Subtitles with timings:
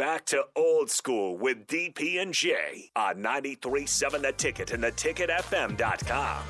[0.00, 6.42] back to old school with DP and J on 93.7 The Ticket and theticketfm.com.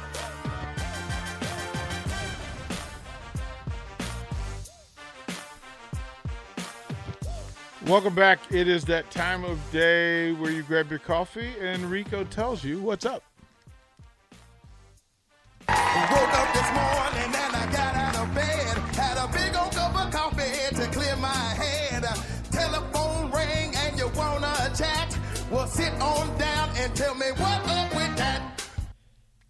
[7.88, 8.38] Welcome back.
[8.52, 12.80] It is that time of day where you grab your coffee and Rico tells you
[12.80, 13.25] what's up.
[26.80, 28.62] And tell me what up with that.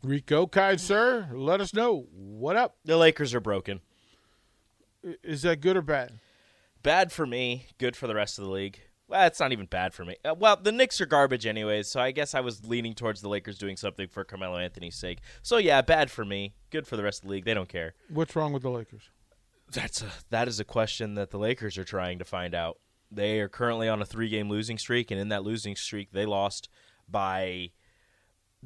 [0.02, 2.76] Rico, kind sir, let us know what up.
[2.84, 3.80] The Lakers are broken.
[5.22, 6.18] Is that good or bad?
[6.82, 8.80] Bad for me, good for the rest of the league.
[9.06, 10.16] Well, it's not even bad for me.
[10.24, 13.28] Uh, well, the Knicks are garbage anyways, so I guess I was leaning towards the
[13.28, 15.18] Lakers doing something for Carmelo Anthony's sake.
[15.42, 17.44] So yeah, bad for me, good for the rest of the league.
[17.44, 17.94] They don't care.
[18.08, 19.10] What's wrong with the Lakers?
[19.70, 22.78] That's a that is a question that the Lakers are trying to find out.
[23.10, 26.68] They are currently on a three-game losing streak, and in that losing streak, they lost
[27.10, 27.70] by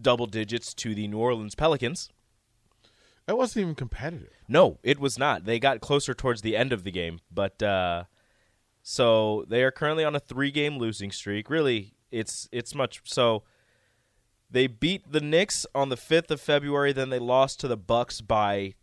[0.00, 2.10] double digits to the New Orleans Pelicans.
[3.26, 4.32] That wasn't even competitive.
[4.48, 5.44] No, it was not.
[5.46, 8.04] They got closer towards the end of the game, but uh,
[8.82, 11.48] so they are currently on a three-game losing streak.
[11.48, 13.44] Really, it's it's much so.
[14.50, 16.92] They beat the Knicks on the fifth of February.
[16.92, 18.74] Then they lost to the Bucks by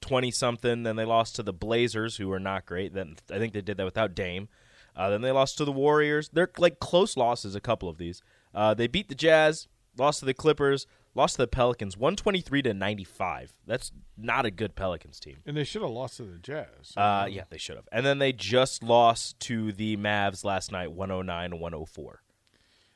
[0.00, 0.82] twenty something.
[0.82, 2.92] Then they lost to the Blazers, who were not great.
[2.92, 4.48] Then I think they did that without Dame.
[4.96, 6.28] Uh, then they lost to the Warriors.
[6.32, 7.54] They're like close losses.
[7.54, 8.20] A couple of these.
[8.56, 12.40] Uh, they beat the Jazz, lost to the Clippers, lost to the Pelicans, one twenty
[12.40, 13.52] three to ninety five.
[13.66, 15.36] That's not a good Pelicans team.
[15.46, 16.92] And they should have lost to the Jazz.
[16.96, 17.88] Uh, yeah, they should have.
[17.92, 21.72] And then they just lost to the Mavs last night, one hundred nine to one
[21.72, 22.22] hundred four.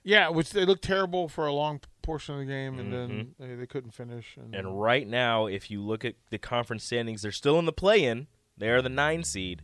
[0.03, 3.55] yeah, which they looked terrible for a long portion of the game, and then they,
[3.55, 4.37] they couldn't finish.
[4.37, 4.67] And, Mm-hmm.
[4.67, 8.27] And right now, if you look at the conference standings, they're still in the play-in.
[8.57, 9.61] They are the nine seed,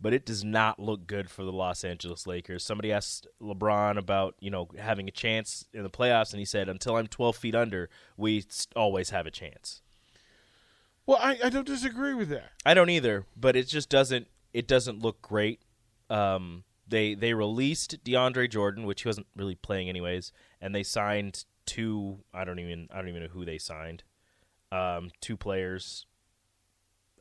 [0.00, 2.64] but it does not look good for the Los Angeles Lakers.
[2.64, 6.68] Somebody asked LeBron about you know having a chance in the playoffs, and he said,
[6.68, 8.44] "Until I'm 12 feet under, we
[8.76, 9.82] always have a chance."
[11.08, 12.52] well, I, I don't disagree with that.
[12.66, 15.62] I don't either, but it just doesn't it doesn't look great.
[16.10, 21.46] Um, they they released DeAndre Jordan, which he wasn't really playing anyways, and they signed
[21.64, 22.18] two.
[22.34, 24.04] I don't even I don't even know who they signed.
[24.70, 26.04] Um, two players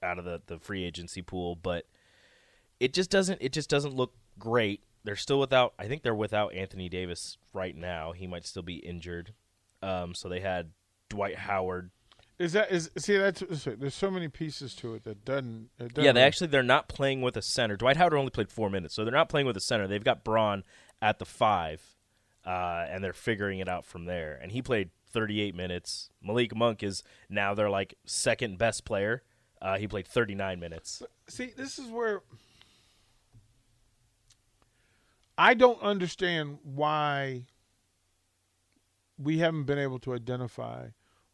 [0.04, 1.86] out of the the free agency pool, but
[2.80, 4.82] it just doesn't it just doesn't look great.
[5.04, 5.74] They're still without.
[5.80, 8.12] I think they're without Anthony Davis right now.
[8.12, 9.34] He might still be injured.
[9.82, 10.72] Um, so they had
[11.10, 11.92] Dwight Howard
[12.40, 15.70] Is that is see that's there's so many pieces to it that doesn't.
[15.80, 17.78] It doesn't Yeah, they actually they're not playing with a center.
[17.78, 19.88] Dwight Howard only played four minutes, so they're not playing with a center.
[19.88, 20.64] They've got Bron
[21.02, 21.82] at the five,
[22.46, 24.38] uh, and they're figuring it out from there.
[24.42, 26.10] And he played 38 minutes.
[26.22, 29.24] Malik Monk is now their like second best player.
[29.62, 31.02] Uh, he played 39 minutes.
[31.28, 32.22] see this is where
[35.38, 37.46] I don't understand why
[39.18, 40.88] we haven't been able to identify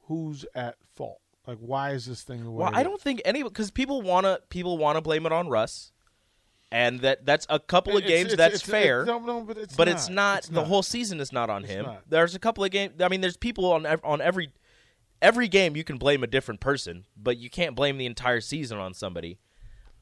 [0.07, 1.19] who's at fault.
[1.47, 2.63] Like, why is this thing the way?
[2.63, 5.91] Well, I don't think any because people wanna people wanna blame it on Russ,
[6.71, 9.03] and that that's a couple of It's- games it's- that's it's- fair.
[9.05, 9.97] no, no, but it's but not.
[9.97, 11.85] it's not the whole season is not on him.
[11.85, 12.09] not.
[12.09, 13.01] There's a couple of games.
[13.01, 14.53] I mean, there's people on on every
[15.21, 18.77] every game you can blame a different person, but you can't blame the entire season
[18.77, 19.37] on somebody.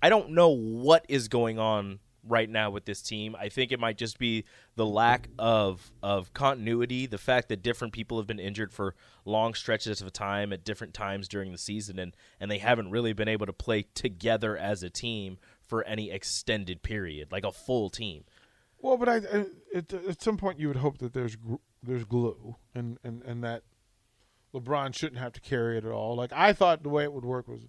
[0.01, 3.35] I don't know what is going on right now with this team.
[3.39, 4.45] I think it might just be
[4.75, 8.95] the lack of of continuity, the fact that different people have been injured for
[9.25, 13.13] long stretches of time at different times during the season and and they haven't really
[13.13, 17.89] been able to play together as a team for any extended period, like a full
[17.89, 18.25] team.
[18.81, 19.45] Well, but I, I
[19.75, 21.37] at, at some point you would hope that there's
[21.83, 23.63] there's glue and, and, and that
[24.53, 26.15] LeBron shouldn't have to carry it at all.
[26.15, 27.61] Like I thought the way it would work was,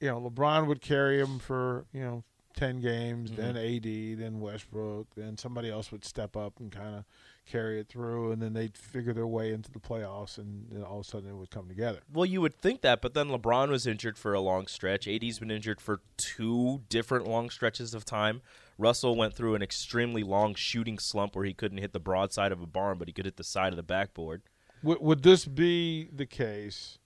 [0.00, 3.40] you know, LeBron would carry him for you know ten games, mm-hmm.
[3.40, 7.04] then AD, then Westbrook, then somebody else would step up and kind of
[7.46, 11.00] carry it through, and then they'd figure their way into the playoffs, and then all
[11.00, 12.00] of a sudden it would come together.
[12.12, 15.06] Well, you would think that, but then LeBron was injured for a long stretch.
[15.06, 18.40] AD's been injured for two different long stretches of time.
[18.78, 22.62] Russell went through an extremely long shooting slump where he couldn't hit the broadside of
[22.62, 24.42] a barn, but he could hit the side of the backboard.
[24.82, 26.98] Would, would this be the case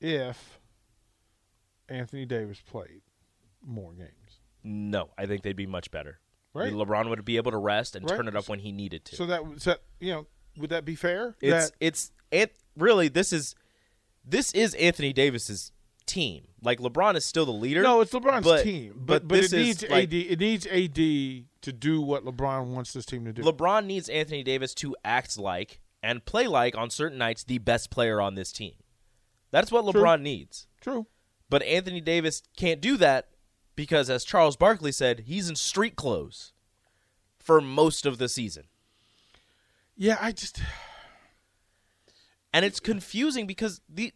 [0.00, 0.60] if
[1.88, 3.02] Anthony Davis played
[3.64, 4.10] more games?
[4.64, 6.18] No, I think they'd be much better.
[6.54, 6.72] Right.
[6.72, 8.16] LeBron would be able to rest and Right.
[8.16, 9.16] turn it up when he needed to.
[9.16, 10.26] So that so, you know,
[10.58, 11.34] would that be fair?
[11.40, 13.54] it's that, it's it really this is
[14.24, 15.72] this is Anthony Davis's
[16.06, 16.48] team.
[16.62, 17.82] Like LeBron is still the leader.
[17.82, 20.12] no, it's LeBron's but- team, but but but this it is, needs like- AD.
[20.14, 20.94] It needs AD
[21.62, 23.42] to do what LeBron wants this team to do.
[23.42, 27.90] LeBron needs Anthony Davis to act like and play like on certain nights the best
[27.90, 28.74] player on this team.
[29.52, 30.02] That's what True.
[30.02, 30.66] LeBron needs.
[30.80, 31.06] True.
[31.48, 33.28] But Anthony Davis can't do that
[33.74, 36.52] because, as Charles Barkley said, he's in street clothes.
[37.38, 38.64] for most of the season.
[39.96, 40.60] Yeah, I just
[42.52, 44.12] And it's confusing because the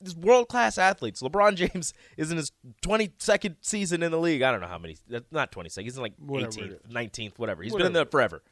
[0.00, 1.20] these world class athletes.
[1.20, 2.52] LeBron James is in his
[2.82, 4.42] 22nd season in the league.
[4.42, 4.96] I don't know how many,
[5.30, 5.82] not 22nd.
[5.82, 7.62] He's in like Whatever 18th, 19th, whatever.
[7.62, 8.42] He's been in there forever.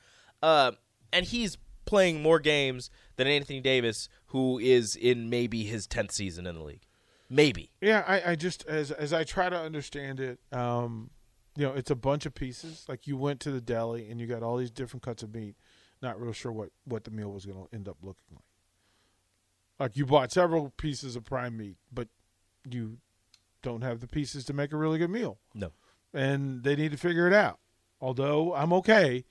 [0.42, 0.72] Uh,
[1.12, 1.56] and he's
[1.86, 6.62] playing more games than Anthony Davis, who is in maybe his 10th season in the
[6.62, 6.82] league.
[7.30, 7.70] Maybe.
[7.80, 11.10] Yeah, I, I just as as I try to understand it, um,
[11.56, 12.86] you know, it's a bunch of pieces.
[12.88, 15.54] Like you went to the deli and you got all these different cuts of meat,
[16.00, 18.44] not real sure what what the meal was going to end up looking like.
[19.78, 22.08] Like you bought several pieces of prime meat, but
[22.68, 22.98] you
[23.62, 25.72] don't have the pieces to make a really good meal, No.
[26.14, 27.58] and they need to figure it out.
[28.00, 29.24] Although I'm okay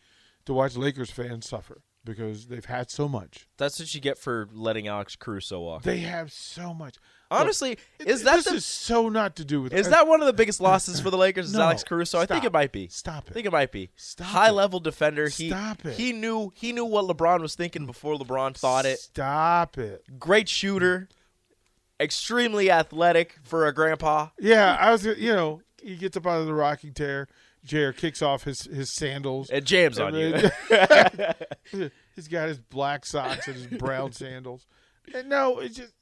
[0.45, 3.47] to watch Lakers fans suffer because they've had so much.
[3.57, 5.83] That's what you get for letting Alex Caruso walk.
[5.83, 6.95] They have so much.
[7.29, 10.07] Honestly, Look, is it- that this the, is so not to do with is that
[10.07, 11.47] one of the biggest losses for the Lakers?
[11.47, 12.19] Is No, Alex Caruso?
[12.19, 12.87] I think it might be.
[12.87, 13.33] Stop I it.
[13.33, 13.89] think it might be.
[13.97, 14.53] Stop High it.
[14.53, 15.27] level defender.
[15.27, 15.95] He Stop it.
[15.97, 18.99] he knew he knew what LeBron was thinking before LeBron thought it.
[18.99, 20.05] Stop it.
[20.17, 21.09] Great shooter,
[21.99, 24.29] extremely athletic for a grandpa.
[24.39, 25.05] Yeah, I was.
[25.05, 27.27] You know, he gets up out of the rocking chair.
[27.67, 29.49] Chair kicks off his his sandals.
[29.49, 30.33] It jams on you.
[32.15, 34.65] He's got his black socks and his brown sandals.
[35.13, 35.93] And no, it's just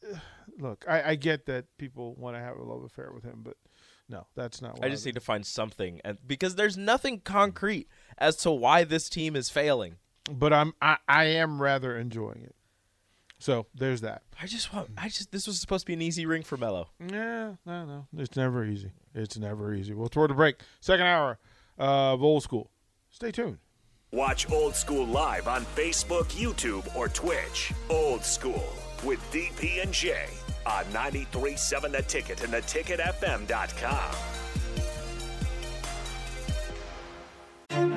[0.57, 0.85] look.
[0.87, 3.57] I, I get that people want to have a love affair with him, but
[4.09, 4.75] no, that's not.
[4.75, 8.83] What I just need to find something, and because there's nothing concrete as to why
[8.83, 9.95] this team is failing.
[10.31, 10.73] But I'm.
[10.81, 12.55] I, I am rather enjoying it.
[13.37, 14.23] So there's that.
[14.41, 14.89] I just want.
[14.97, 15.31] I just.
[15.31, 16.89] This was supposed to be an easy ring for Melo.
[16.99, 18.07] Yeah, no, no.
[18.17, 18.91] It's never easy.
[19.13, 19.93] It's never easy.
[19.93, 20.57] We'll throw the break.
[20.81, 21.39] Second hour
[21.77, 22.71] of old school.
[23.09, 23.59] Stay tuned.
[24.11, 27.73] Watch Old School live on Facebook, YouTube, or Twitch.
[27.89, 28.63] Old School
[29.03, 30.25] with DP and J
[30.65, 34.15] on 93.7 The Ticket and theticketfm.com.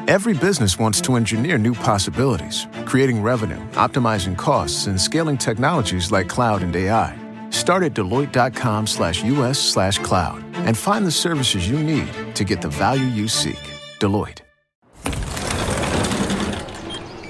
[0.09, 6.29] Every business wants to engineer new possibilities, creating revenue, optimizing costs, and scaling technologies like
[6.29, 7.17] cloud and AI.
[7.51, 12.61] Start at Deloitte.com slash US slash cloud and find the services you need to get
[12.63, 13.68] the value you seek.
[13.99, 14.41] Deloitte.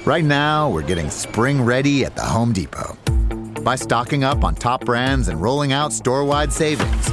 [0.06, 2.96] Right now, we're getting spring ready at the Home Depot
[3.62, 7.08] by stocking up on top brands and rolling out store wide savings.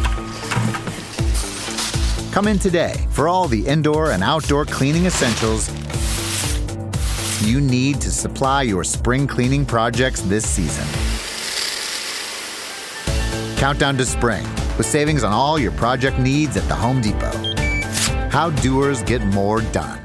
[2.34, 5.70] Come in today for all the indoor and outdoor cleaning essentials
[7.42, 10.86] you need to supply your spring cleaning projects this season.
[13.58, 14.44] Countdown to spring
[14.78, 17.55] with savings on all your project needs at the Home Depot.
[18.36, 20.05] How doers get more done.